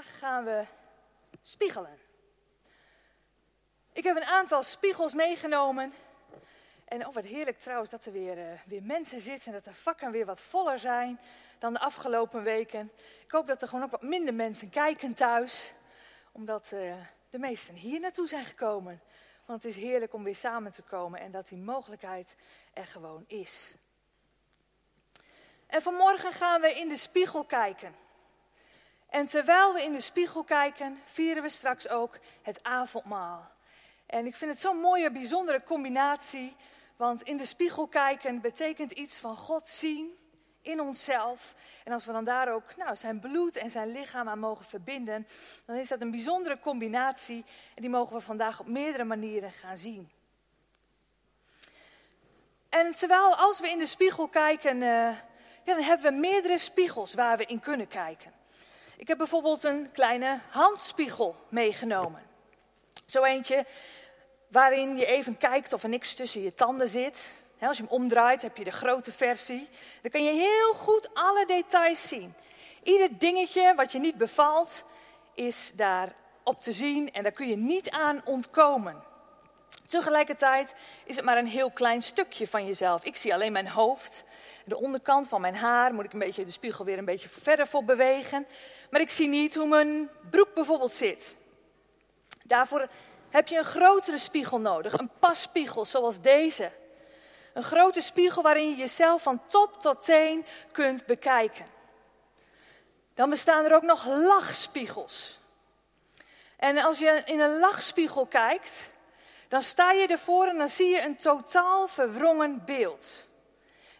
[0.00, 0.64] Vandaag gaan we
[1.42, 1.98] spiegelen.
[3.92, 5.92] Ik heb een aantal spiegels meegenomen.
[6.84, 9.80] En oh, wat heerlijk trouwens dat er weer, uh, weer mensen zitten en dat de
[9.80, 11.20] vakken weer wat voller zijn
[11.58, 12.92] dan de afgelopen weken.
[13.24, 15.72] Ik hoop dat er gewoon ook wat minder mensen kijken thuis,
[16.32, 16.94] omdat uh,
[17.30, 19.00] de meesten hier naartoe zijn gekomen.
[19.44, 22.36] Want het is heerlijk om weer samen te komen en dat die mogelijkheid
[22.72, 23.74] er gewoon is.
[25.66, 28.08] En vanmorgen gaan we in de spiegel kijken.
[29.10, 33.50] En terwijl we in de spiegel kijken, vieren we straks ook het avondmaal.
[34.06, 36.56] En ik vind het zo'n mooie, bijzondere combinatie.
[36.96, 40.18] Want in de spiegel kijken betekent iets van God zien
[40.62, 41.54] in onszelf.
[41.84, 45.26] En als we dan daar ook nou, zijn bloed en zijn lichaam aan mogen verbinden,
[45.64, 47.44] dan is dat een bijzondere combinatie.
[47.74, 50.10] En die mogen we vandaag op meerdere manieren gaan zien.
[52.68, 57.14] En terwijl als we in de spiegel kijken, uh, ja, dan hebben we meerdere spiegels
[57.14, 58.38] waar we in kunnen kijken.
[59.00, 62.22] Ik heb bijvoorbeeld een kleine handspiegel meegenomen.
[63.06, 63.66] Zo eentje
[64.48, 67.32] waarin je even kijkt of er niks tussen je tanden zit.
[67.60, 69.68] als je hem omdraait heb je de grote versie.
[70.02, 72.34] Dan kan je heel goed alle details zien.
[72.82, 74.84] Ieder dingetje wat je niet bevalt
[75.34, 79.02] is daar op te zien en daar kun je niet aan ontkomen.
[79.86, 83.04] Tegelijkertijd is het maar een heel klein stukje van jezelf.
[83.04, 84.24] Ik zie alleen mijn hoofd.
[84.64, 87.66] De onderkant van mijn haar moet ik een beetje de spiegel weer een beetje verder
[87.66, 88.46] voor bewegen.
[88.90, 91.36] Maar ik zie niet hoe mijn broek bijvoorbeeld zit.
[92.42, 92.88] Daarvoor
[93.28, 96.72] heb je een grotere spiegel nodig, een passpiegel zoals deze.
[97.54, 101.66] Een grote spiegel waarin je jezelf van top tot teen kunt bekijken.
[103.14, 105.38] Dan bestaan er ook nog lachspiegels.
[106.56, 108.92] En als je in een lachspiegel kijkt,
[109.48, 113.26] dan sta je ervoor en dan zie je een totaal verwrongen beeld.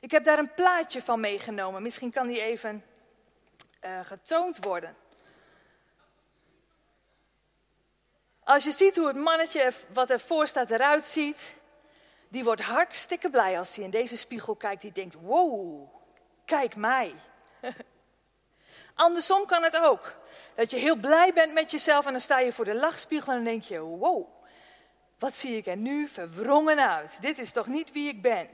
[0.01, 1.83] Ik heb daar een plaatje van meegenomen.
[1.83, 2.85] Misschien kan die even
[3.81, 4.97] uh, getoond worden.
[8.45, 11.57] Als je ziet hoe het mannetje wat ervoor staat eruit ziet,
[12.29, 14.83] die wordt hartstikke blij als hij in deze spiegel kijkt.
[14.83, 15.89] Die denkt, wow,
[16.45, 17.15] kijk mij.
[18.95, 20.15] Andersom kan het ook.
[20.55, 23.35] Dat je heel blij bent met jezelf en dan sta je voor de lachspiegel en
[23.35, 24.29] dan denk je, wow,
[25.19, 27.21] wat zie ik er nu verwrongen uit.
[27.21, 28.49] Dit is toch niet wie ik ben.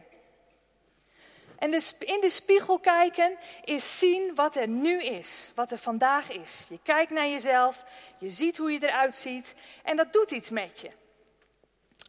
[1.59, 6.67] En in de spiegel kijken is zien wat er nu is, wat er vandaag is.
[6.69, 7.85] Je kijkt naar jezelf,
[8.19, 10.91] je ziet hoe je eruit ziet en dat doet iets met je.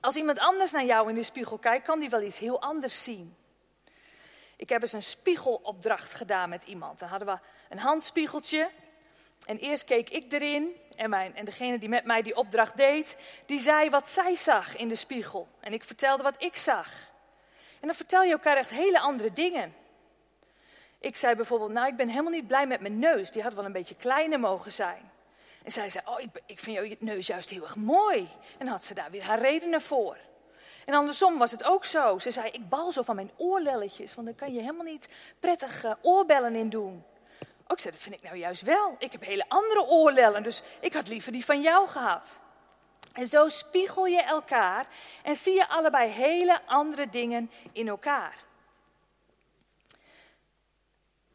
[0.02, 3.04] Als iemand anders naar jou in de spiegel kijkt, kan die wel iets heel anders
[3.04, 3.36] zien.
[4.56, 7.00] Ik heb eens een spiegelopdracht gedaan met iemand.
[7.00, 8.70] Dan hadden we een handspiegeltje
[9.46, 13.18] en eerst keek ik erin en, mijn, en degene die met mij die opdracht deed,
[13.46, 15.48] die zei wat zij zag in de spiegel.
[15.60, 16.90] En ik vertelde wat ik zag.
[17.80, 19.76] En dan vertel je elkaar echt hele andere dingen.
[21.00, 23.32] Ik zei bijvoorbeeld, nou ik ben helemaal niet blij met mijn neus.
[23.32, 25.12] Die had wel een beetje kleiner mogen zijn.
[25.64, 28.30] En zij zei, oh ik, ik vind jouw neus juist heel erg mooi.
[28.58, 30.18] En had ze daar weer haar redenen voor.
[30.86, 32.20] En andersom was het ook zo.
[32.20, 35.10] Ze zei, ik bal zo van mijn oorlelletjes, want dan kan je helemaal niet
[35.40, 37.04] prettig uh, oorbellen in doen.
[37.68, 38.96] Ook zei, dat vind ik nou juist wel.
[39.00, 42.40] Ik heb hele andere oorlellen, dus ik had liever die van jou gehad.
[43.18, 44.88] En zo spiegel je elkaar
[45.24, 48.36] en zie je allebei hele andere dingen in elkaar.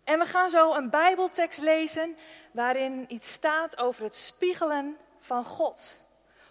[0.04, 2.16] En we gaan zo een Bijbeltekst lezen
[2.52, 6.00] waarin iets staat over het spiegelen van God.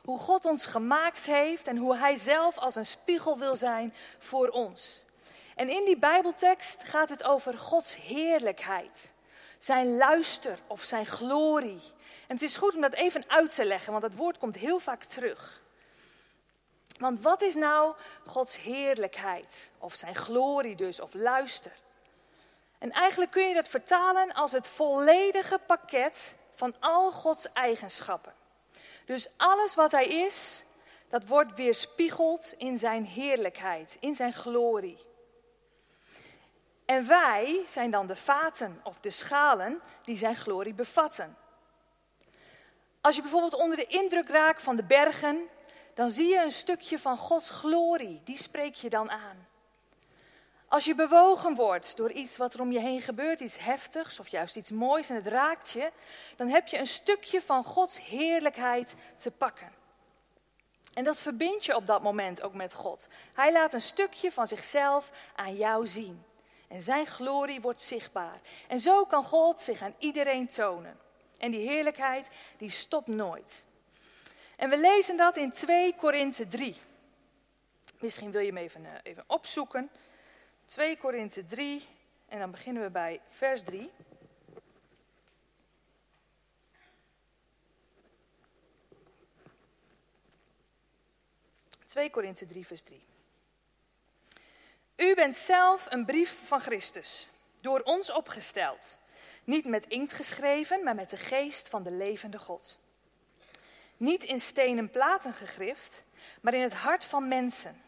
[0.04, 4.48] Hoe God ons gemaakt heeft en hoe Hij zelf als een spiegel wil zijn voor
[4.48, 5.04] ons.
[5.56, 9.14] En in die Bijbeltekst gaat het over Gods heerlijkheid,
[9.58, 11.82] zijn luister of zijn glorie.
[12.32, 14.80] En het is goed om dat even uit te leggen, want dat woord komt heel
[14.80, 15.62] vaak terug.
[16.98, 19.72] Want wat is nou Gods heerlijkheid?
[19.78, 21.72] Of zijn glorie dus, of luister?
[22.78, 28.34] En eigenlijk kun je dat vertalen als het volledige pakket van al Gods eigenschappen.
[29.06, 30.66] Dus alles wat Hij is,
[31.10, 35.06] dat wordt weerspiegeld in zijn heerlijkheid, in zijn glorie.
[36.86, 41.40] En wij zijn dan de vaten of de schalen die zijn glorie bevatten.
[43.02, 45.50] Als je bijvoorbeeld onder de indruk raakt van de bergen,
[45.94, 48.22] dan zie je een stukje van Gods glorie.
[48.24, 49.48] Die spreek je dan aan.
[50.68, 54.28] Als je bewogen wordt door iets wat er om je heen gebeurt, iets heftigs of
[54.28, 55.92] juist iets moois en het raakt je,
[56.36, 59.72] dan heb je een stukje van Gods heerlijkheid te pakken.
[60.94, 63.08] En dat verbind je op dat moment ook met God.
[63.34, 66.24] Hij laat een stukje van zichzelf aan jou zien.
[66.68, 68.42] En zijn glorie wordt zichtbaar.
[68.68, 71.00] En zo kan God zich aan iedereen tonen.
[71.42, 73.66] En die heerlijkheid, die stopt nooit.
[74.56, 76.76] En we lezen dat in 2 Korinthe 3.
[78.00, 79.90] Misschien wil je hem even, eh, even opzoeken.
[80.66, 81.88] 2 Korinthe 3,
[82.28, 83.92] en dan beginnen we bij vers 3.
[91.86, 93.04] ...2 Korinthe 3 vers 3.
[94.96, 97.30] U bent zelf een brief van Christus,
[97.62, 99.00] door ons opgesteld
[99.52, 102.80] niet met inkt geschreven, maar met de geest van de levende God.
[103.98, 106.06] Niet in stenen platen gegrift,
[106.42, 107.82] maar in het hart van mensen.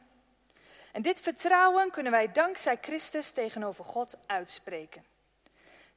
[0.91, 5.05] En dit vertrouwen kunnen wij dankzij Christus tegenover God uitspreken.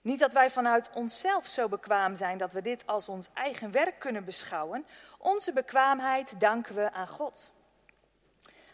[0.00, 3.98] Niet dat wij vanuit onszelf zo bekwaam zijn dat we dit als ons eigen werk
[3.98, 4.86] kunnen beschouwen.
[5.18, 7.50] Onze bekwaamheid danken we aan God.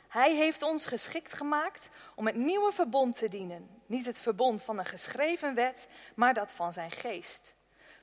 [0.09, 3.82] Hij heeft ons geschikt gemaakt om het nieuwe verbond te dienen.
[3.93, 7.55] Niet het verbond van een geschreven wet, maar dat van zijn geest.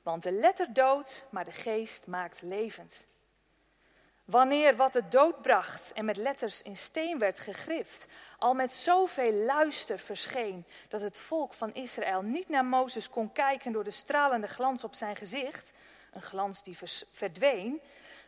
[0.02, 3.06] Want de letter doodt, maar de geest maakt levend.
[4.24, 8.06] Wanneer wat de dood bracht en met letters in steen werd gegrift,
[8.38, 13.72] al met zoveel luister verscheen dat het volk van Israël niet naar Mozes kon kijken
[13.72, 15.72] door de stralende glans op zijn gezicht,
[16.12, 16.78] een glans die
[17.12, 17.80] verdween,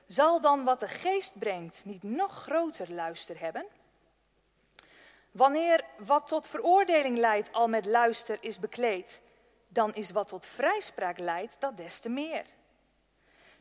[0.07, 3.67] zal dan wat de geest brengt niet nog groter luister hebben?
[5.33, 9.23] Wanneer wat tot veroordeling leidt al met luister is bekleed,
[9.69, 12.45] dan is wat tot vrijspraak leidt dat des te meer.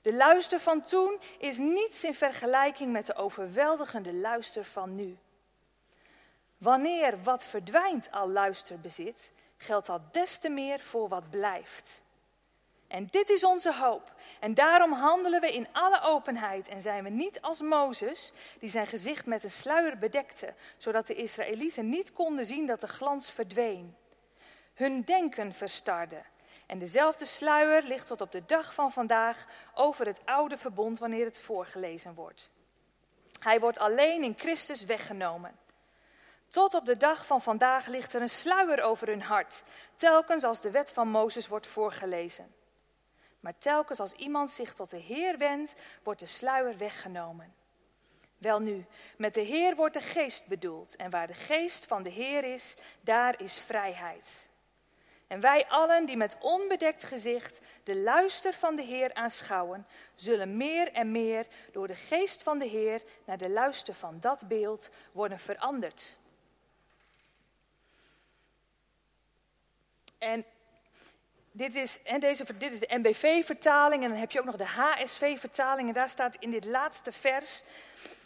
[0.01, 5.17] De luister van toen is niets in vergelijking met de overweldigende luister van nu.
[6.57, 12.03] Wanneer wat verdwijnt al luister bezit, geldt dat des te meer voor wat blijft.
[12.91, 14.13] En dit is onze hoop.
[14.39, 18.87] En daarom handelen we in alle openheid en zijn we niet als Mozes, die zijn
[18.87, 23.95] gezicht met een sluier bedekte, zodat de Israëlieten niet konden zien dat de glans verdween.
[24.73, 26.21] Hun denken verstarde.
[26.65, 31.25] En dezelfde sluier ligt tot op de dag van vandaag over het oude verbond wanneer
[31.25, 32.51] het voorgelezen wordt.
[33.39, 35.59] Hij wordt alleen in Christus weggenomen.
[36.47, 39.63] Tot op de dag van vandaag ligt er een sluier over hun hart,
[39.95, 42.59] telkens als de wet van Mozes wordt voorgelezen.
[43.41, 47.53] Maar telkens als iemand zich tot de Heer wendt, wordt de sluier weggenomen.
[48.37, 48.85] Welnu,
[49.17, 50.95] met de Heer wordt de geest bedoeld.
[50.95, 54.49] En waar de geest van de Heer is, daar is vrijheid.
[55.27, 60.91] En wij allen die met onbedekt gezicht de luister van de Heer aanschouwen, zullen meer
[60.91, 65.39] en meer door de geest van de Heer naar de luister van dat beeld worden
[65.39, 66.17] veranderd.
[70.17, 70.45] En
[71.61, 74.65] dit is, en deze, dit is de MBV-vertaling en dan heb je ook nog de
[74.65, 75.87] HSV-vertaling.
[75.87, 77.63] En daar staat in dit laatste vers,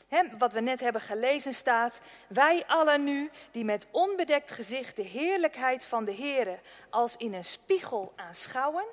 [0.08, 2.02] hè, wat we net hebben gelezen, staat...
[2.28, 6.60] Wij allen nu, die met onbedekt gezicht de heerlijkheid van de Here
[6.90, 8.86] als in een spiegel aanschouwen...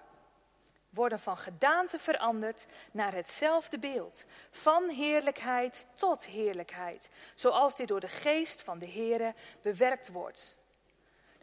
[0.90, 4.24] worden van gedaante veranderd naar hetzelfde beeld.
[4.50, 7.10] Van heerlijkheid tot heerlijkheid.
[7.34, 10.56] Zoals dit door de geest van de Here bewerkt wordt.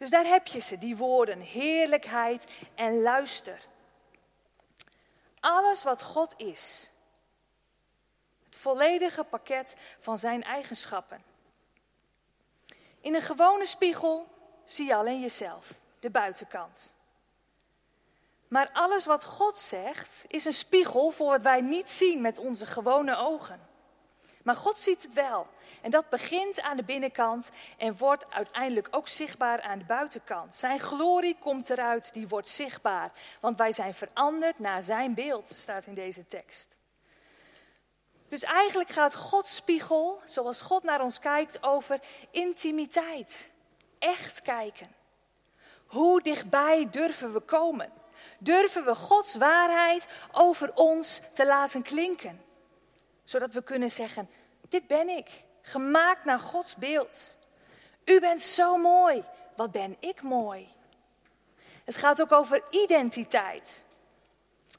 [0.00, 3.58] Dus daar heb je ze, die woorden, heerlijkheid en luister.
[5.40, 6.90] Alles wat God is.
[8.44, 11.22] Het volledige pakket van zijn eigenschappen.
[13.00, 14.28] In een gewone spiegel
[14.64, 16.94] zie je alleen jezelf, de buitenkant.
[18.48, 22.66] Maar alles wat God zegt is een spiegel voor wat wij niet zien met onze
[22.66, 23.68] gewone ogen.
[24.42, 25.46] Maar God ziet het wel.
[25.80, 30.54] En dat begint aan de binnenkant en wordt uiteindelijk ook zichtbaar aan de buitenkant.
[30.54, 33.12] Zijn glorie komt eruit, die wordt zichtbaar.
[33.40, 36.78] Want wij zijn veranderd naar zijn beeld, staat in deze tekst.
[38.28, 42.00] Dus eigenlijk gaat Gods spiegel, zoals God naar ons kijkt, over
[42.30, 43.52] intimiteit.
[43.98, 44.86] Echt kijken.
[45.86, 47.92] Hoe dichtbij durven we komen?
[48.38, 52.44] Durven we Gods waarheid over ons te laten klinken?
[53.24, 54.30] Zodat we kunnen zeggen,
[54.70, 57.36] dit ben ik, gemaakt naar Gods beeld.
[58.04, 59.24] U bent zo mooi,
[59.56, 60.68] wat ben ik mooi.
[61.84, 63.84] Het gaat ook over identiteit.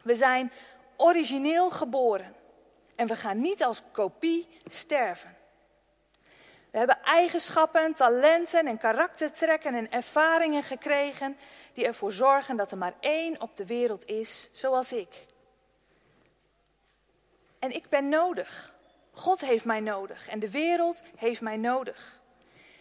[0.04, 0.52] We zijn
[0.98, 2.36] origineel geboren
[2.96, 5.36] en we gaan niet als kopie sterven.
[6.72, 11.38] We hebben eigenschappen, talenten en karaktertrekken en ervaringen gekregen
[11.74, 15.26] die ervoor zorgen dat er maar één op de wereld is zoals ik.
[17.60, 18.71] En ik ben nodig.
[19.22, 22.20] God heeft mij nodig en de wereld heeft mij nodig.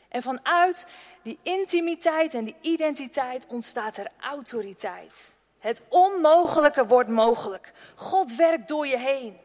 [0.08, 0.86] En vanuit
[1.22, 5.36] die intimiteit en die identiteit ontstaat er autoriteit.
[5.58, 7.72] Het onmogelijke wordt mogelijk.
[7.94, 9.38] God werkt door je heen.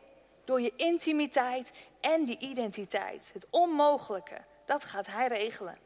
[0.43, 3.29] Door je intimiteit en die identiteit.
[3.33, 5.77] Het onmogelijke, dat gaat Hij regelen.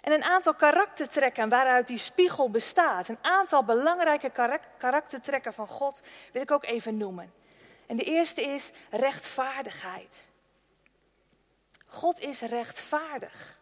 [0.00, 4.30] En een aantal karaktertrekken waaruit die spiegel bestaat, een aantal belangrijke
[4.78, 6.02] karaktertrekken van God,
[6.32, 7.32] wil ik ook even noemen.
[7.86, 10.28] En de eerste is rechtvaardigheid.
[11.86, 13.60] God is rechtvaardig.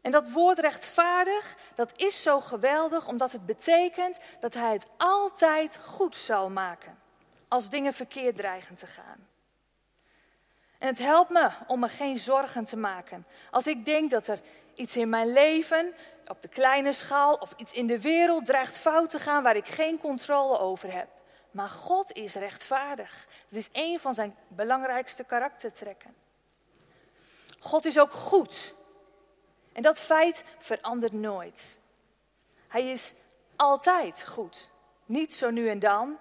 [0.00, 5.78] En dat woord rechtvaardig, dat is zo geweldig omdat het betekent dat hij het altijd
[5.84, 6.98] goed zal maken
[7.48, 9.28] als dingen verkeerd dreigen te gaan.
[10.78, 13.26] En het helpt me om me geen zorgen te maken.
[13.50, 14.40] Als ik denk dat er
[14.74, 15.94] iets in mijn leven,
[16.26, 19.66] op de kleine schaal of iets in de wereld dreigt fout te gaan waar ik
[19.66, 21.08] geen controle over heb.
[21.50, 23.26] Maar God is rechtvaardig.
[23.48, 26.14] Dat is een van zijn belangrijkste karaktertrekken.
[27.58, 28.74] God is ook goed.
[29.72, 31.78] En dat feit verandert nooit.
[32.68, 33.14] Hij is
[33.56, 34.70] altijd goed.
[35.06, 36.18] Niet zo nu en dan,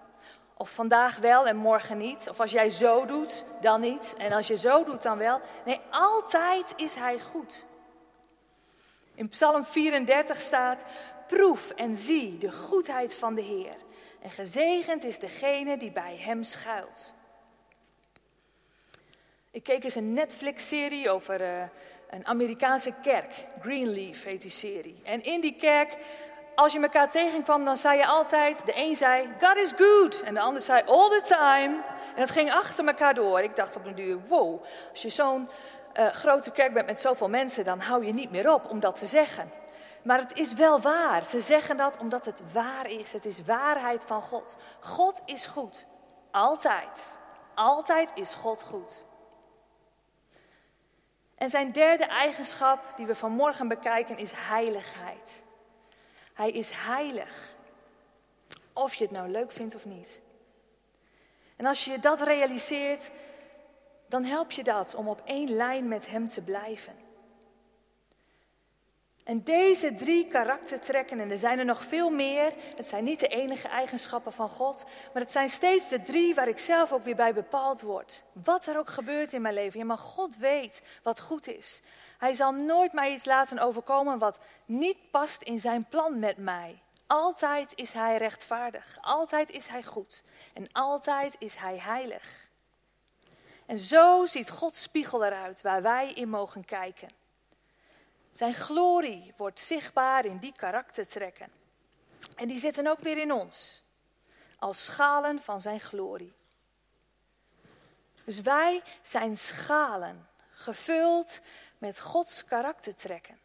[0.54, 2.30] of vandaag wel en morgen niet.
[2.30, 4.16] Of als jij zo doet, dan niet.
[4.18, 5.42] En als je zo doet, dan wel.
[5.66, 7.66] Nee, altijd is Hij goed.
[9.16, 10.86] In Psalm 34 staat:
[11.28, 13.76] Proef en zie de goedheid van de Heer.
[14.22, 17.14] En gezegend is degene die bij Hem schuilt.
[19.52, 21.64] Ik keek eens een Netflix-serie over uh,
[22.10, 23.46] een Amerikaanse kerk.
[23.62, 25.02] Greenleaf heet die serie.
[25.04, 25.98] En in die kerk
[26.60, 30.22] als je elkaar tegenkwam, dan zei je altijd, de een zei, God is good.
[30.22, 31.82] En de ander zei, all the time.
[32.16, 33.40] En het ging achter elkaar door.
[33.40, 35.50] Ik dacht op een duur, wow, als je zo'n
[36.00, 38.96] uh, grote kerk bent met zoveel mensen, dan hou je niet meer op om dat
[38.96, 39.52] te zeggen.
[40.04, 41.26] Maar het is wel waar.
[41.26, 43.12] Ze zeggen dat omdat het waar is.
[43.12, 44.56] Het is waarheid van God.
[44.80, 45.86] God is goed.
[46.32, 47.20] Altijd.
[47.56, 49.06] Altijd is God goed.
[51.36, 55.44] En zijn derde eigenschap die we vanmorgen bekijken is heiligheid.
[56.34, 57.56] Hij is heilig.
[58.74, 60.22] Of je het nou leuk vindt of niet.
[61.56, 63.12] En als je dat realiseert,
[64.08, 67.09] dan help je dat om op één lijn met Hem te blijven.
[69.30, 73.28] En deze drie karaktertrekken, en er zijn er nog veel meer, het zijn niet de
[73.28, 77.16] enige eigenschappen van God, maar het zijn steeds de drie waar ik zelf ook weer
[77.16, 78.24] bij bepaald word.
[78.44, 81.82] Wat er ook gebeurt in mijn leven, ja, maar God weet wat goed is.
[82.18, 86.82] Hij zal nooit mij iets laten overkomen wat niet past in zijn plan met mij.
[87.08, 92.50] Altijd is hij rechtvaardig, altijd is hij goed en altijd is hij heilig.
[93.66, 97.19] En zo ziet Gods spiegel eruit waar wij in mogen kijken.
[98.32, 101.52] Zijn glorie wordt zichtbaar in die karaktertrekken.
[102.38, 103.84] En die zitten ook weer in ons,
[104.60, 106.34] als schalen van zijn glorie.
[108.24, 111.40] Dus wij zijn schalen, gevuld
[111.78, 113.40] met Gods karaktertrekken.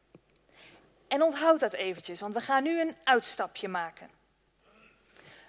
[1.08, 4.10] En onthoud dat eventjes, want we gaan nu een uitstapje maken.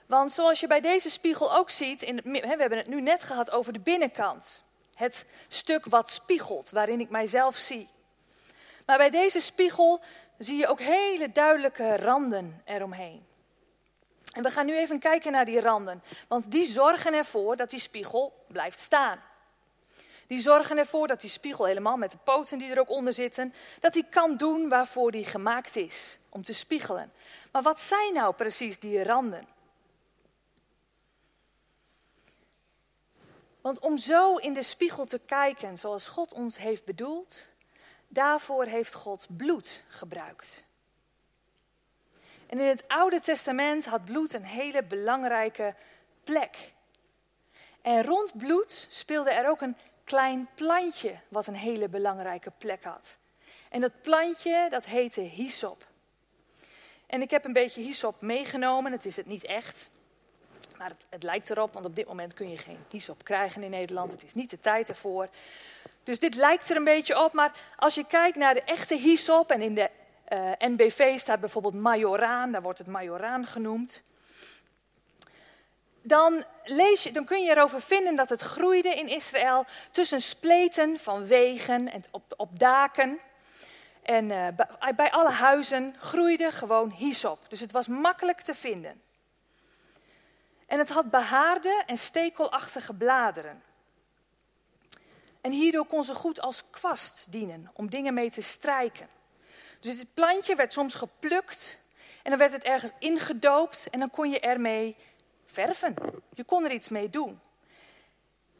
[0.06, 3.52] Want zoals je bij deze spiegel ook ziet, in we hebben het nu net gehad
[3.52, 4.64] over de binnenkant.
[4.94, 7.90] Het stuk wat spiegelt, waarin ik mijzelf zie.
[8.86, 10.02] Maar bij deze spiegel
[10.38, 13.26] zie je ook hele duidelijke randen eromheen.
[14.32, 17.80] En we gaan nu even kijken naar die randen, want die zorgen ervoor dat die
[17.80, 19.24] spiegel blijft staan.
[20.28, 23.54] Die zorgen ervoor dat die spiegel helemaal met de poten die er ook onder zitten,
[23.80, 27.12] dat hij kan doen waarvoor die gemaakt is, om te spiegelen.
[27.52, 29.48] Maar wat zijn nou precies die randen?
[33.62, 37.46] Want om zo in de spiegel te kijken zoals God ons heeft bedoeld,
[38.16, 40.64] daarvoor heeft God bloed gebruikt.
[42.48, 45.76] En in het Oude Testament had bloed een hele belangrijke
[46.24, 46.74] plek.
[47.82, 53.18] En rond bloed speelde er ook een klein plantje wat een hele belangrijke plek had.
[53.70, 55.88] En dat plantje, dat heette hyssop.
[57.06, 58.92] En ik heb een beetje hyssop meegenomen.
[58.92, 59.90] Het is het niet echt.
[60.78, 64.12] Maar het, lijkt erop, want op dit moment kun je geen hyssop krijgen in Nederland.
[64.12, 65.30] Het is niet de tijd ervoor.
[66.06, 67.34] Dus dit lijkt er een beetje op.
[67.34, 69.90] Maar als je kijkt naar de echte hyssop, en in de
[70.26, 74.04] eh, NBV staat bijvoorbeeld majoraan, daar wordt het majoraan genoemd
[76.06, 81.00] dan, lees je, dan kun je erover vinden dat het groeide in Israël tussen spleten
[81.00, 83.20] van wegen en op, op daken.
[84.02, 84.48] En uh,
[84.96, 87.40] bij, alle huizen groeide gewoon hyssop.
[87.50, 89.02] Dus het was makkelijk te vinden.
[90.68, 93.64] En het had behaarde en stekelachtige bladeren.
[95.46, 99.08] En hierdoor kon ze goed als kwast dienen om dingen mee te strijken.
[99.80, 101.82] Dus het plantje werd soms geplukt
[102.24, 104.96] en dan werd het ergens ingedoopt en dan kon je ermee
[105.46, 105.96] verven.
[106.34, 107.40] Je kon er iets mee doen.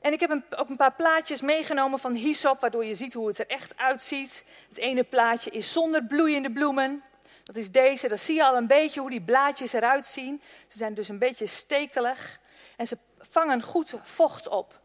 [0.02, 3.28] En ik heb een, ook een paar plaatjes meegenomen van hyssop, waardoor je ziet hoe
[3.28, 4.46] het er echt uitziet.
[4.68, 7.04] Het ene plaatje is zonder bloeiende bloemen.
[7.44, 10.42] Dat is deze, dan zie je al een beetje hoe die blaadjes eruit zien.
[10.68, 12.40] Ze zijn dus een beetje stekelig
[12.78, 14.84] en ze vangen goed vocht op.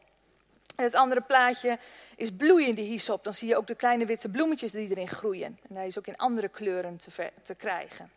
[0.80, 1.78] En het andere plaatje
[2.16, 3.24] is bloeiende hyssop.
[3.24, 5.58] Dan zie je ook de kleine witte bloemetjes die erin groeien.
[5.68, 8.10] En hij is ook in andere kleuren te, te krijgen.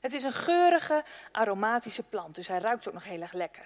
[0.00, 3.64] Het is een geurige, aromatische plant, dus hij ruikt ook nog heel erg lekker.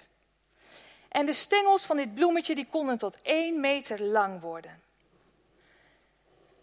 [1.09, 4.81] En de stengels van dit bloemetje die konden tot één meter lang worden.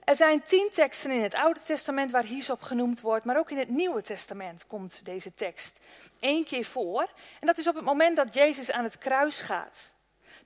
[0.04, 3.58] Er zijn tien teksten in het Oude Testament waar hyssop genoemd wordt, maar ook in
[3.58, 5.80] het Nieuwe Testament komt deze tekst
[6.20, 7.10] één keer voor.
[7.40, 9.92] En dat is op het moment dat Jezus aan het kruis gaat.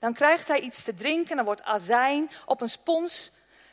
[0.04, 3.30] Dan krijgt hij iets te drinken, dan wordt azijn op een spons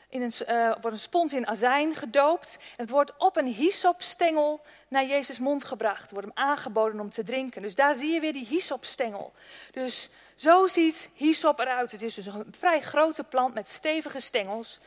[0.10, 2.56] in een, uh, wordt een spons in azijn gedoopt.
[2.56, 6.12] En het wordt op een hyssopstengel naar Jezus mond gebracht.
[6.12, 7.62] Wordt hem aangeboden om te drinken.
[7.62, 9.34] Dus daar zie je weer die hyssopstengel.
[9.72, 11.92] Dus zo ziet hyssop eruit.
[11.92, 14.80] Het is dus een vrij grote plant met stevige stengels.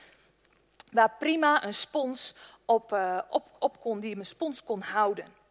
[0.92, 2.34] Waar prima een spons
[2.64, 5.43] op, uh, op, op kon, die een spons kon houden.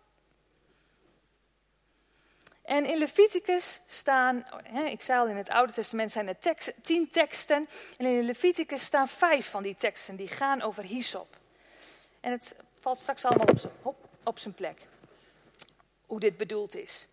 [2.63, 4.43] En in Leviticus staan,
[4.85, 7.67] ik zei al in het Oude Testament zijn er tekst, tien teksten.
[7.97, 11.37] En in Leviticus staan vijf van die teksten die gaan over hyssop.
[12.19, 13.73] En het valt straks allemaal op zijn,
[14.23, 14.77] op, zijn plek.
[16.05, 17.07] Hoe dit bedoeld is.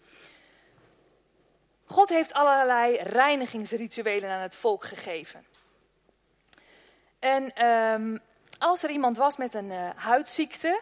[1.85, 5.47] God heeft allerlei reinigingsrituelen aan het volk gegeven.
[7.19, 8.21] En um,
[8.59, 10.81] als er iemand was met een uh, huidziekte,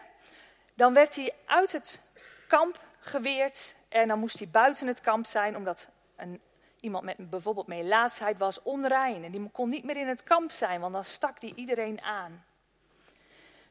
[0.73, 1.99] dan werd hij uit het
[2.47, 6.41] kamp geweerd en dan moest hij buiten het kamp zijn, omdat een,
[6.79, 9.23] iemand met bijvoorbeeld melaatsheid was onrein.
[9.23, 12.45] En die kon niet meer in het kamp zijn, want dan stak die iedereen aan.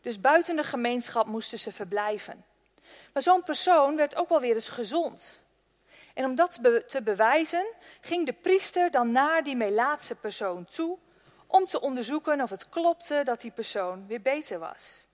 [0.01, 2.45] Dus buiten de gemeenschap moesten ze verblijven.
[3.13, 5.45] Maar zo'n persoon werd ook wel weer eens gezond.
[6.15, 7.67] En om dat te bewijzen,
[8.01, 10.99] ging de priester dan naar die melaatse persoon toe
[11.47, 15.07] om te onderzoeken of het klopte dat die persoon weer beter was.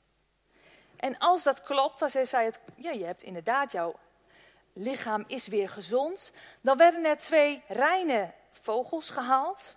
[0.97, 3.95] En als dat klopt, zei hij het, ja, je hebt inderdaad jouw
[4.75, 6.33] lichaam is weer gezond.
[6.61, 9.77] Dan werden er twee reine vogels gehaald.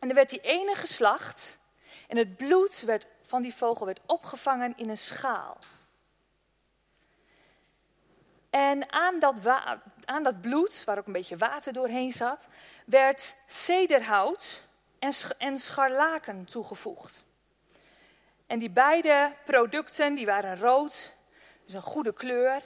[0.00, 1.58] En er werd die ene geslacht.
[2.08, 5.58] En het bloed werd, van die vogel werd opgevangen in een schaal.
[8.50, 9.34] En aan dat,
[10.04, 12.48] aan dat bloed, waar ook een beetje water doorheen zat,
[12.84, 14.62] werd cederhout
[14.98, 17.24] en, en scharlaken toegevoegd.
[18.46, 21.14] En die beide producten die waren rood,
[21.64, 22.62] dus een goede kleur.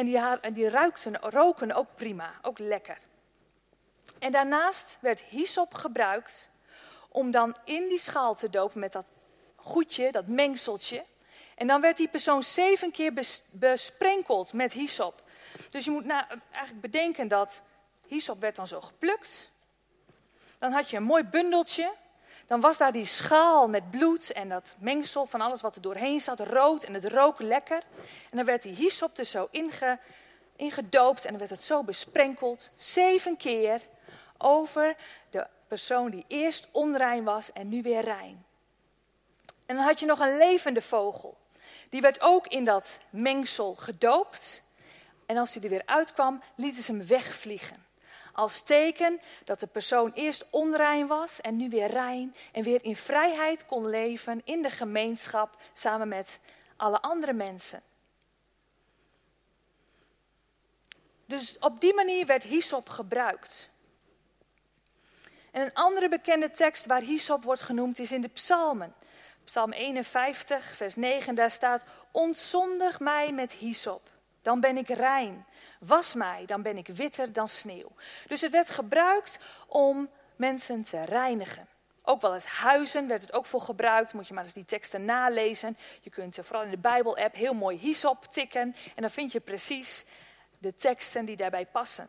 [0.00, 2.98] En die, en die ruikten, roken ook prima, ook lekker.
[4.18, 6.50] En daarnaast werd hyssop gebruikt
[7.08, 9.06] om dan in die schaal te dopen met dat
[9.56, 11.04] goedje, dat mengseltje.
[11.54, 13.12] En dan werd die persoon zeven keer
[13.50, 15.22] besprenkeld met hyssop.
[15.70, 17.62] Dus je moet nou eigenlijk bedenken dat
[18.06, 19.50] hyssop werd dan zo geplukt.
[20.58, 21.92] Dan had je een mooi bundeltje.
[22.50, 26.20] Dan was daar die schaal met bloed en dat mengsel van alles wat er doorheen
[26.20, 27.82] zat, rood en het rook lekker.
[28.30, 29.98] En dan werd die hyssop dus zo inge,
[30.56, 33.80] ingedoopt en dan werd het zo besprenkeld, zeven keer,
[34.38, 34.96] over
[35.30, 38.44] de persoon die eerst onrein was en nu weer rein.
[39.66, 41.36] En dan had je nog een levende vogel.
[41.88, 44.62] Die werd ook in dat mengsel gedoopt.
[45.26, 47.89] En als hij er weer uitkwam, lieten ze hem wegvliegen.
[48.32, 52.96] Als teken dat de persoon eerst onrein was en nu weer rein en weer in
[52.96, 56.40] vrijheid kon leven in de gemeenschap samen met
[56.76, 57.82] alle andere mensen.
[61.26, 63.70] Dus op die manier werd hyssop gebruikt.
[65.50, 68.94] En een andere bekende tekst waar hyssop wordt genoemd is in de psalmen.
[69.44, 74.10] Psalm 51, vers 9, daar staat: Ontzondig mij met hyssop,
[74.42, 75.46] dan ben ik rein.
[75.80, 77.92] Was mij, dan ben ik witter dan sneeuw.
[78.26, 81.68] Dus het werd gebruikt om mensen te reinigen.
[82.02, 84.12] Ook wel eens huizen werd het ook voor gebruikt.
[84.12, 85.76] Moet je maar eens die teksten nalezen.
[86.00, 88.76] Je kunt vooral in de Bijbel-app heel mooi hyssop tikken.
[88.94, 90.04] En dan vind je precies
[90.58, 92.08] de teksten die daarbij passen.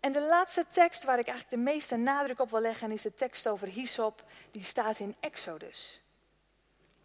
[0.00, 3.14] En de laatste tekst waar ik eigenlijk de meeste nadruk op wil leggen is de
[3.14, 4.24] tekst over hyssop.
[4.50, 6.02] Die staat in Exodus.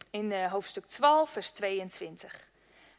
[0.10, 2.54] In uh, hoofdstuk 12, vers 22.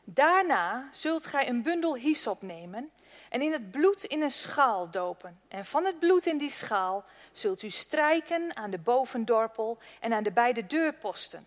[0.09, 2.91] Daarna zult gij een bundel hyssop nemen
[3.29, 5.41] en in het bloed in een schaal dopen.
[5.49, 10.23] En van het bloed in die schaal zult u strijken aan de bovendorpel en aan
[10.23, 11.47] de beide deurposten.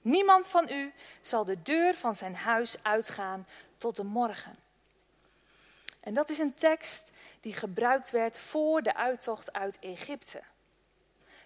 [0.00, 3.46] Niemand van u zal de deur van zijn huis uitgaan
[3.78, 4.56] tot de morgen.
[6.00, 10.42] En dat is een tekst die gebruikt werd voor de uittocht uit Egypte.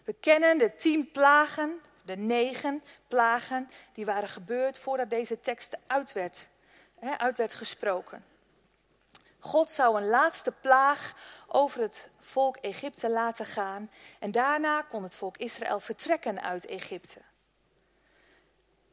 [0.05, 6.13] We kennen de tien plagen, de negen plagen, die waren gebeurd voordat deze tekst uit
[6.13, 6.51] werd
[7.11, 8.25] uit werd gesproken.
[9.39, 11.15] God zou een laatste plaag
[11.47, 17.21] over het volk Egypte laten gaan en daarna kon het volk Israël vertrekken uit Egypte.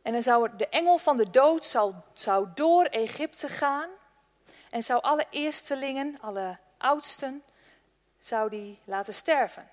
[0.01, 3.89] En dan zou de engel van de dood zou, zou door Egypte gaan
[4.69, 7.43] en zou alle eerstelingen, alle oudsten,
[8.17, 9.69] zou die laten sterven.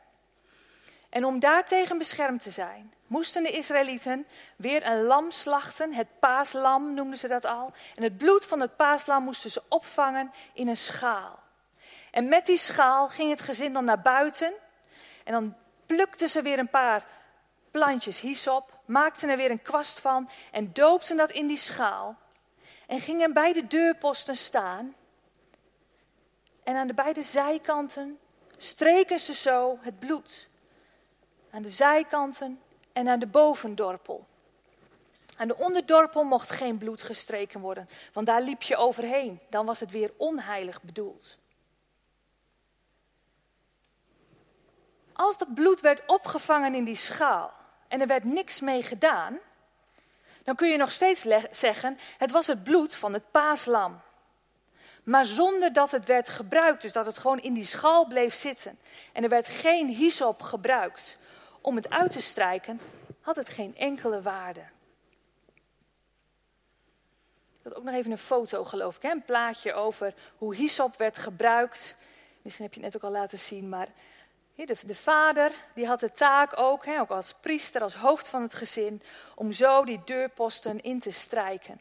[1.17, 4.27] En om daartegen beschermd te zijn, moesten de Israëlieten
[4.57, 5.95] weer een lam slachten.
[5.95, 7.73] Het paaslam noemden ze dat al.
[7.95, 11.39] En het bloed van het paaslam moesten ze opvangen in een schaal.
[12.11, 14.53] En met die schaal ging het gezin dan naar buiten.
[15.25, 17.05] En dan plukten ze weer een paar
[17.71, 22.17] plantjes hyssop, maakten er weer een kwast van en doopten dat in die schaal.
[22.87, 24.95] En gingen bij de deurposten staan.
[26.65, 28.19] En aan de beide zijkanten
[28.57, 30.49] streken ze zo het bloed.
[31.57, 32.61] Aan de zijkanten
[32.92, 34.27] en aan de bovendorpel.
[35.37, 39.40] Aan de onderdorpel mocht geen bloed gestreken worden, want daar liep je overheen.
[39.51, 41.38] Dan was het weer onheilig bedoeld.
[45.12, 47.53] Als dat bloed werd opgevangen in die schaal
[47.88, 49.38] en er werd niks mee gedaan,
[50.42, 54.01] dan kun je nog steeds zeggen: het was het bloed van het paaslam.
[55.03, 58.79] Maar zonder dat het werd gebruikt, dus dat het gewoon in die schaal bleef zitten
[59.12, 61.19] en er werd geen hyssop gebruikt
[61.67, 62.81] om het uit te strijken,
[63.21, 64.61] had het geen enkele waarde.
[67.53, 69.11] Ik had ook nog even een foto, geloof ik, hè?
[69.11, 71.97] een plaatje over hoe hyssop werd gebruikt.
[72.43, 73.89] Misschien heb je het net ook al laten zien, maar
[74.55, 78.43] de, de vader die had de taak ook, hè, ook als priester, als hoofd van
[78.43, 79.03] het gezin,
[79.35, 81.81] om zo die deurposten in te strijken.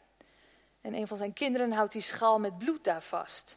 [0.80, 3.56] En een van zijn kinderen houdt die schaal met bloed daar vast.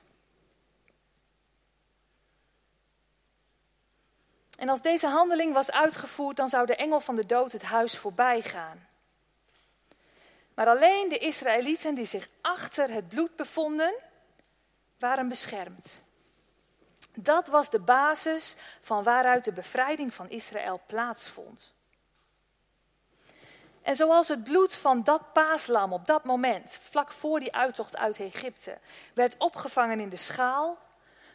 [4.60, 7.98] En als deze handeling was uitgevoerd, dan zou de engel van de dood het huis
[7.98, 8.88] voorbij gaan.
[10.54, 13.93] Maar alleen de Israëlieten die zich achter het bloed bevonden,
[14.98, 16.02] waren beschermd.
[17.13, 21.74] Dat was de basis van waaruit de bevrijding van Israël plaatsvond.
[23.82, 28.19] En zoals het bloed van dat paaslam op dat moment, vlak voor die uittocht uit
[28.19, 28.78] Egypte,
[29.13, 30.78] werd opgevangen in de schaal,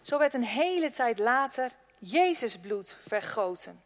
[0.03, 1.71] zo werd een hele tijd later
[2.05, 3.83] Jezus bloed vergoten.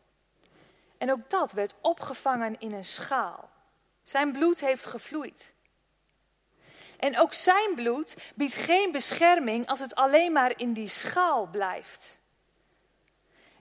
[0.98, 3.50] En ook dat werd opgevangen in een schaal.
[4.02, 5.54] Zijn bloed heeft gevloeid.
[6.96, 12.20] En ook zijn bloed biedt geen bescherming als het alleen maar in die schaal blijft.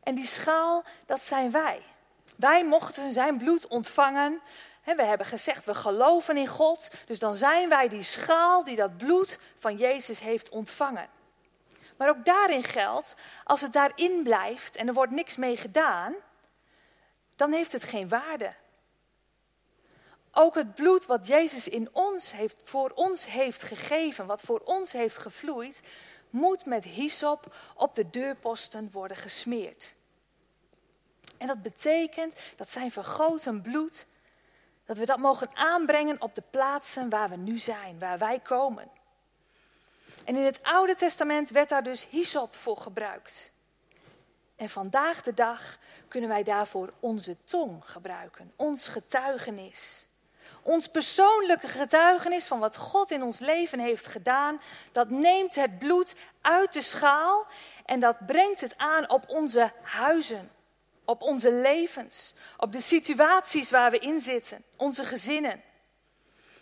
[0.03, 1.81] En die schaal, dat zijn wij.
[2.37, 4.41] Wij mochten zijn bloed ontvangen.
[4.83, 6.89] We hebben gezegd, we geloven in God.
[7.05, 11.09] Dus dan zijn wij die schaal die dat bloed van Jezus heeft ontvangen.
[11.97, 16.13] Maar ook daarin geldt, als het daarin blijft en er wordt niks mee gedaan,
[17.35, 18.51] dan heeft het geen waarde.
[20.31, 24.91] Ook het bloed wat Jezus in ons heeft, voor ons heeft gegeven, wat voor ons
[24.91, 25.81] heeft gevloeid,
[26.29, 29.93] moet met hyssop op de deurposten worden gesmeerd.
[31.37, 34.05] En dat betekent dat zijn vergoten bloed,
[34.85, 38.89] dat we dat mogen aanbrengen op de plaatsen waar we nu zijn, waar wij komen.
[40.27, 43.51] En in het Oude Testament werd daar dus hyssop voor gebruikt.
[44.55, 50.07] En vandaag de dag kunnen wij daarvoor onze tong gebruiken, ons getuigenis.
[50.61, 54.61] Ons persoonlijke getuigenis van wat God in ons leven heeft gedaan,
[54.91, 57.47] dat neemt het bloed uit de schaal
[57.85, 60.51] en dat brengt het aan op onze huizen,
[61.05, 65.61] op onze levens, op de situaties waar we in zitten, onze gezinnen.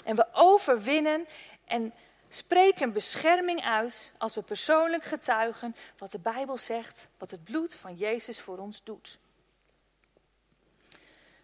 [0.04, 1.28] En we overwinnen
[1.66, 1.94] en
[2.30, 7.96] spreken bescherming uit als we persoonlijk getuigen wat de Bijbel zegt, wat het bloed van
[7.96, 9.20] Jezus voor ons doet.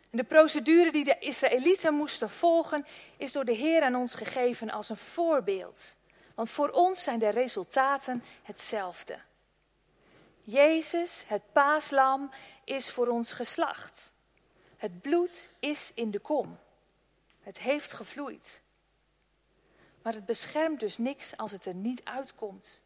[0.10, 2.86] De procedure die de Israëlieten moesten volgen,
[3.18, 5.96] is door de Heer aan ons gegeven als een voorbeeld.
[6.36, 9.20] Want voor ons zijn de resultaten hetzelfde.
[10.44, 12.32] Jezus, het paaslam,
[12.64, 14.14] is voor ons geslacht.
[14.78, 16.60] Het bloed is in de kom.
[17.42, 18.62] Het heeft gevloeid.
[20.02, 22.82] Maar het beschermt dus niks als het er niet uitkomt.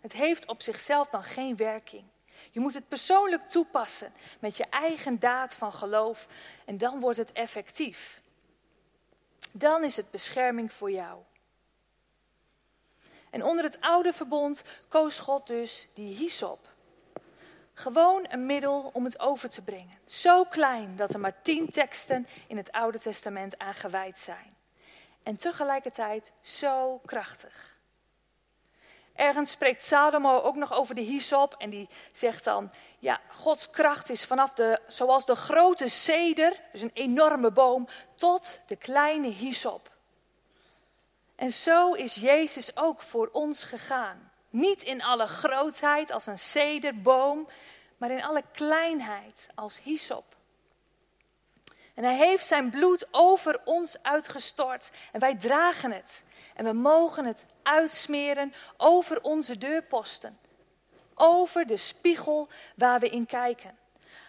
[0.00, 2.04] Het heeft op zichzelf dan geen werking.
[2.50, 6.26] Je moet het persoonlijk toepassen met je eigen daad van geloof
[6.64, 8.20] en dan wordt het effectief.
[9.52, 11.18] Dan is het bescherming voor jou.
[13.30, 16.68] En onder het oude verbond koos God dus die hyssop.
[17.72, 19.98] Gewoon een middel om het over te brengen.
[20.04, 24.56] Zo klein dat er maar tien teksten in het Oude Testament aan gewijd zijn.
[25.22, 27.78] En tegelijkertijd zo krachtig.
[29.14, 34.10] Ergens spreekt Salomo ook nog over de hyssop en die zegt dan, ja, Gods kracht
[34.10, 39.90] is vanaf de, zoals de grote ceder, dus een enorme boom, tot de kleine hyssop.
[41.36, 44.30] En zo is Jezus ook voor ons gegaan.
[44.50, 47.48] Niet in alle grootheid als een cederboom,
[47.96, 50.36] maar in alle kleinheid als hyssop.
[51.94, 56.24] En hij heeft zijn bloed over ons uitgestort en wij dragen het.
[56.54, 60.38] En we mogen het uitsmeren over onze deurposten.
[61.14, 63.78] Over de spiegel waar we in kijken.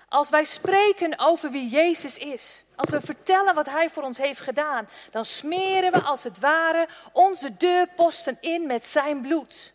[0.10, 4.40] Als wij spreken over wie Jezus is, als we vertellen wat Hij voor ons heeft
[4.40, 9.74] gedaan, dan smeren we als het ware onze deurposten in met Zijn bloed.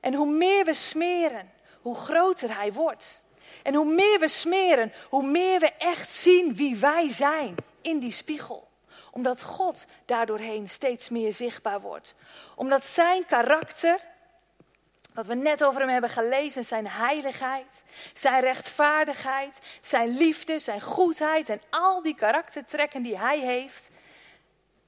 [0.00, 3.22] En hoe meer we smeren, hoe groter Hij wordt.
[3.64, 8.12] En hoe meer we smeren, hoe meer we echt zien wie wij zijn in die
[8.12, 8.72] spiegel
[9.14, 12.14] omdat God daardoorheen steeds meer zichtbaar wordt.
[12.54, 14.00] Omdat zijn karakter,
[15.14, 21.48] Wat we net over hem hebben gelezen, zijn heiligheid, zijn rechtvaardigheid, zijn liefde, zijn goedheid
[21.48, 23.90] en al die karaktertrekken die hij heeft,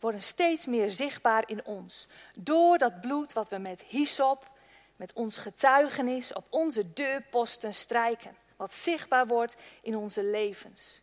[0.00, 2.08] worden steeds meer zichtbaar in ons.
[2.34, 4.50] Door dat bloed wat we met hyssop,
[4.96, 8.36] met ons getuigenis op onze deurposten strijken.
[8.56, 11.02] Wat zichtbaar wordt in onze levens.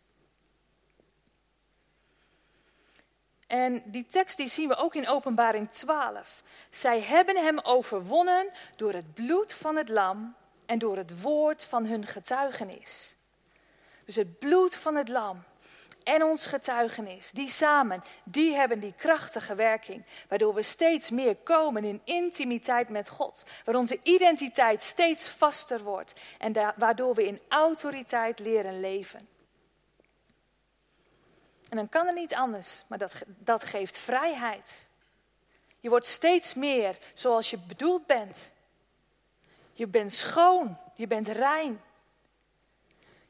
[3.46, 6.42] En die tekst die zien we ook in Openbaring 12.
[6.70, 10.34] Zij hebben hem overwonnen door het bloed van het lam
[10.66, 13.16] en door het woord van hun getuigenis.
[14.04, 15.44] Dus het bloed van het lam
[16.04, 21.84] en ons getuigenis, die samen, die hebben die krachtige werking, waardoor we steeds meer komen
[21.84, 28.38] in intimiteit met God, waar onze identiteit steeds vaster wordt en waardoor we in autoriteit
[28.38, 29.28] leren leven.
[31.68, 34.88] En dan kan het niet anders, maar dat, dat geeft vrijheid.
[35.80, 38.52] Je wordt steeds meer zoals je bedoeld bent.
[39.72, 41.80] Je bent schoon, je bent rein.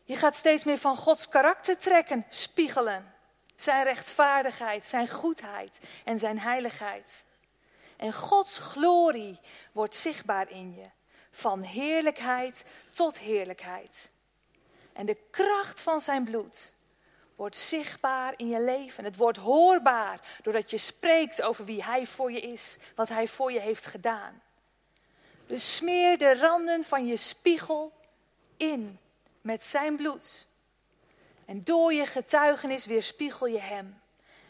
[0.05, 3.15] Je gaat steeds meer van Gods karakter trekken, spiegelen.
[3.57, 7.25] Zijn rechtvaardigheid, zijn goedheid en zijn heiligheid.
[7.97, 9.39] En Gods glorie
[9.73, 10.85] wordt zichtbaar in je.
[11.31, 14.11] Van heerlijkheid tot heerlijkheid.
[14.93, 16.75] En de kracht van zijn bloed
[17.37, 19.05] wordt zichtbaar in je leven.
[19.05, 23.53] Het wordt hoorbaar doordat je spreekt over wie Hij voor je is, wat Hij voor
[23.53, 24.43] je heeft gedaan.
[25.47, 27.93] Dus smeer de randen van je spiegel
[28.57, 28.99] in
[29.45, 30.47] met Zijn bloed.
[31.45, 34.01] En door je getuigenis weerspiegel je Hem.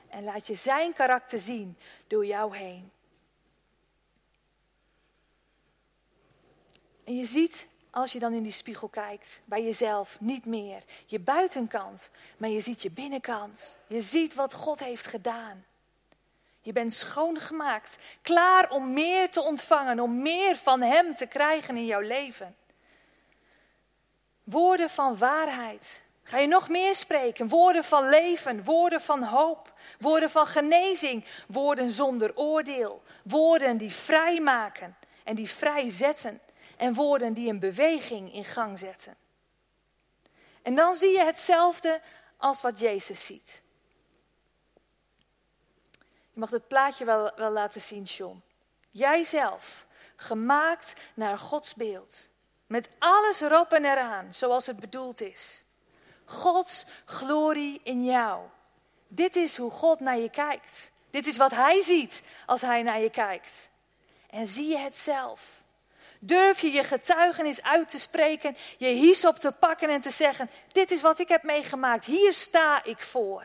[0.09, 2.91] En laat je Zijn karakter zien door jou heen.
[7.05, 11.19] En je ziet als je dan in die spiegel kijkt, bij jezelf niet meer je
[11.19, 13.77] buitenkant, maar je ziet je binnenkant.
[13.87, 15.65] Je ziet wat God heeft gedaan.
[16.61, 21.87] Je bent schoongemaakt, klaar om meer te ontvangen, om meer van Hem te krijgen in
[21.87, 22.57] jouw leven.
[24.45, 26.05] Woorden van waarheid.
[26.23, 27.49] Ga je nog meer spreken?
[27.49, 34.97] Woorden van leven, woorden van hoop, woorden van genezing, woorden zonder oordeel, woorden die vrijmaken
[35.25, 36.41] en die vrijzetten
[36.77, 39.17] en woorden die een beweging in gang zetten.
[40.63, 42.01] En dan zie je hetzelfde
[42.37, 43.63] als wat Jezus ziet.
[46.33, 48.43] Je mag het plaatje wel, wel laten zien, John.
[48.91, 52.33] Jijzelf, gemaakt naar Gods beeld.
[52.75, 55.65] Met alles erop en eraan, zoals het bedoeld is.
[56.25, 58.41] Gods glorie in jou.
[59.09, 60.91] Dit is hoe God naar je kijkt.
[61.11, 63.71] Dit is wat Hij ziet als Hij naar je kijkt.
[64.31, 65.63] En zie je het zelf.
[66.19, 70.51] Durf je je getuigenis uit te spreken, je hies op te pakken en te zeggen:
[70.73, 73.45] Dit is wat ik heb meegemaakt, hier sta ik voor.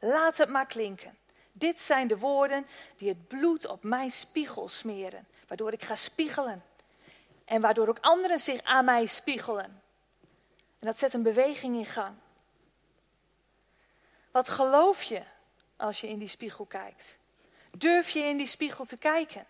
[0.00, 1.18] Laat het maar klinken.
[1.52, 6.62] Dit zijn de woorden die het bloed op mijn spiegel smeren, waardoor ik ga spiegelen.
[7.48, 9.64] En waardoor ook anderen zich aan mij spiegelen.
[10.78, 12.16] En dat zet een beweging in gang.
[14.30, 15.22] Wat geloof je
[15.76, 17.18] als je in die spiegel kijkt?
[17.70, 19.46] Durf je in die spiegel te kijken?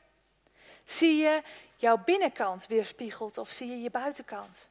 [0.85, 1.43] Zie je
[1.77, 4.69] jouw binnenkant weerspiegelt of zie je je buitenkant?